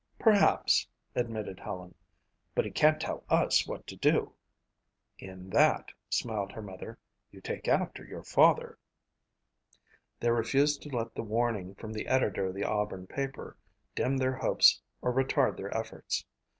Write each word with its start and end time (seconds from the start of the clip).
"Perhaps," 0.17 0.87
admitted 1.13 1.59
Helen, 1.59 1.93
"but 2.55 2.65
he 2.65 2.71
can't 2.71 2.99
tell 2.99 3.23
us 3.29 3.67
what 3.67 3.85
to 3.85 3.95
do." 3.95 4.33
"In 5.19 5.51
that," 5.51 5.89
smiled 6.09 6.51
her 6.53 6.61
mother, 6.63 6.97
"you 7.29 7.39
take 7.39 7.67
after 7.67 8.03
your 8.03 8.23
father." 8.23 8.79
They 10.19 10.31
refused 10.31 10.81
to 10.81 10.89
let 10.89 11.13
the 11.13 11.21
warning 11.21 11.75
from 11.75 11.93
the 11.93 12.07
editor 12.07 12.47
of 12.47 12.55
the 12.55 12.65
Auburn 12.65 13.05
paper 13.05 13.55
dim 13.93 14.17
their 14.17 14.37
hopes 14.37 14.81
or 15.03 15.13
retard 15.13 15.55
their 15.55 15.71
efforts. 15.77 16.25